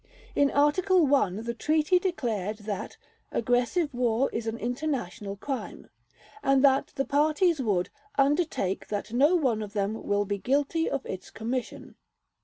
In 0.33 0.49
Article 0.49 1.13
I 1.15 1.29
the 1.41 1.53
Treaty 1.53 1.99
declared 1.99 2.57
"that 2.65 2.97
aggressive 3.31 3.93
war 3.93 4.31
is 4.33 4.47
an 4.47 4.57
international 4.57 5.35
crime", 5.35 5.91
and 6.41 6.63
that 6.65 6.87
the 6.95 7.05
parties 7.05 7.61
would 7.61 7.91
"undertake 8.17 8.87
that 8.87 9.13
no 9.13 9.35
one 9.35 9.61
of 9.61 9.73
them 9.73 10.01
will 10.07 10.25
be 10.25 10.39
guilty 10.39 10.89
of 10.89 11.05
its 11.05 11.29
commission". 11.29 11.93